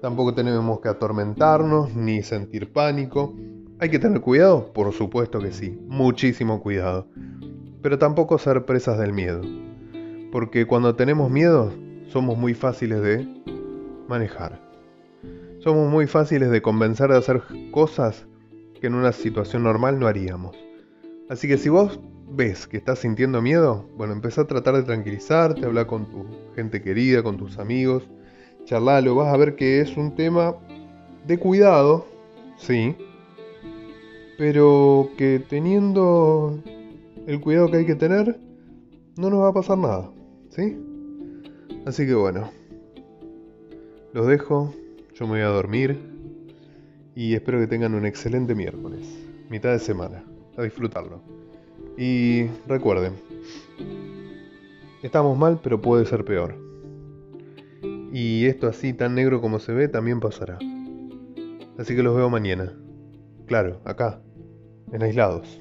Tampoco 0.00 0.34
tenemos 0.34 0.80
que 0.80 0.88
atormentarnos 0.88 1.94
ni 1.94 2.22
sentir 2.22 2.72
pánico. 2.72 3.34
¿Hay 3.80 3.90
que 3.90 4.00
tener 4.00 4.20
cuidado? 4.20 4.72
Por 4.72 4.92
supuesto 4.92 5.38
que 5.38 5.52
sí, 5.52 5.78
muchísimo 5.86 6.60
cuidado. 6.60 7.06
Pero 7.80 7.96
tampoco 7.96 8.36
ser 8.36 8.64
presas 8.64 8.98
del 8.98 9.12
miedo. 9.12 9.40
Porque 10.32 10.66
cuando 10.66 10.96
tenemos 10.96 11.30
miedo 11.30 11.72
somos 12.08 12.36
muy 12.36 12.54
fáciles 12.54 13.00
de 13.02 13.28
manejar. 14.08 14.60
Somos 15.60 15.88
muy 15.88 16.08
fáciles 16.08 16.50
de 16.50 16.60
convencer 16.60 17.10
de 17.10 17.18
hacer 17.18 17.40
cosas 17.70 18.26
que 18.80 18.88
en 18.88 18.94
una 18.94 19.12
situación 19.12 19.62
normal 19.62 20.00
no 20.00 20.08
haríamos. 20.08 20.56
Así 21.28 21.46
que 21.46 21.56
si 21.56 21.68
vos 21.68 22.00
ves 22.28 22.66
que 22.66 22.78
estás 22.78 22.98
sintiendo 22.98 23.40
miedo, 23.40 23.88
bueno, 23.96 24.12
empezá 24.12 24.40
a 24.40 24.46
tratar 24.48 24.74
de 24.74 24.82
tranquilizarte, 24.82 25.64
hablar 25.64 25.86
con 25.86 26.10
tu 26.10 26.26
gente 26.56 26.82
querida, 26.82 27.22
con 27.22 27.36
tus 27.36 27.58
amigos, 27.58 28.08
charlalo, 28.64 29.14
vas 29.14 29.32
a 29.32 29.36
ver 29.36 29.54
que 29.54 29.80
es 29.80 29.96
un 29.96 30.16
tema 30.16 30.56
de 31.28 31.38
cuidado, 31.38 32.08
sí, 32.56 32.96
pero 34.38 35.10
que 35.18 35.40
teniendo 35.40 36.62
el 37.26 37.40
cuidado 37.40 37.70
que 37.70 37.78
hay 37.78 37.86
que 37.86 37.96
tener, 37.96 38.38
no 39.16 39.30
nos 39.30 39.40
va 39.40 39.48
a 39.48 39.52
pasar 39.52 39.76
nada, 39.76 40.10
¿sí? 40.48 40.78
Así 41.84 42.06
que 42.06 42.14
bueno, 42.14 42.48
los 44.12 44.28
dejo, 44.28 44.72
yo 45.12 45.26
me 45.26 45.32
voy 45.32 45.40
a 45.40 45.48
dormir 45.48 45.98
y 47.16 47.34
espero 47.34 47.58
que 47.58 47.66
tengan 47.66 47.94
un 47.94 48.06
excelente 48.06 48.54
miércoles, 48.54 49.08
mitad 49.50 49.72
de 49.72 49.80
semana, 49.80 50.24
a 50.56 50.62
disfrutarlo. 50.62 51.20
Y 51.96 52.44
recuerden, 52.68 53.14
estamos 55.02 55.36
mal 55.36 55.58
pero 55.60 55.82
puede 55.82 56.06
ser 56.06 56.24
peor. 56.24 56.54
Y 58.12 58.46
esto 58.46 58.68
así 58.68 58.92
tan 58.92 59.16
negro 59.16 59.40
como 59.40 59.58
se 59.58 59.72
ve 59.72 59.88
también 59.88 60.20
pasará. 60.20 60.58
Así 61.76 61.96
que 61.96 62.04
los 62.04 62.14
veo 62.14 62.30
mañana. 62.30 62.72
Claro, 63.46 63.80
acá, 63.84 64.20
en 64.92 65.02
aislados. 65.02 65.60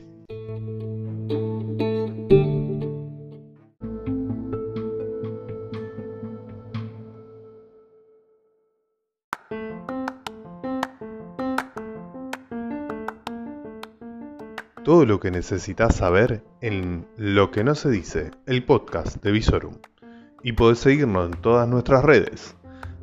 todo 14.88 15.06
lo 15.06 15.20
que 15.20 15.30
necesitas 15.32 15.98
saber 15.98 16.42
en 16.62 17.06
Lo 17.18 17.52
que 17.52 17.66
no 17.66 17.76
se 17.76 17.90
dice, 17.90 18.32
el 18.46 18.63
podcast 18.63 19.22
de 19.22 19.34
Visorum. 19.34 19.74
Y 20.44 20.54
podés 20.54 20.80
seguirnos 20.80 21.26
en 21.26 21.34
todas 21.42 21.68
nuestras 21.68 22.06
redes, 22.06 22.56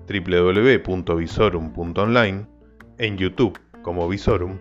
www.visorum.online, 0.09 2.47
en 2.97 3.19
YouTube 3.19 3.61
como 3.83 4.09
Visorum, 4.09 4.57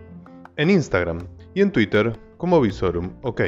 en 0.58 0.68
Instagram 0.68 1.20
y 1.54 1.60
en 1.60 1.72
Twitter 1.72 2.18
como 2.36 2.60
Visorum 2.60 3.12
OK. 3.22 3.42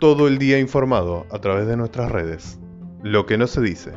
Todo 0.00 0.28
el 0.28 0.38
día 0.38 0.58
informado 0.58 1.26
a 1.30 1.38
través 1.40 1.66
de 1.66 1.76
nuestras 1.76 2.10
redes. 2.10 2.58
Lo 3.02 3.26
que 3.26 3.36
no 3.36 3.46
se 3.46 3.60
dice. 3.60 3.92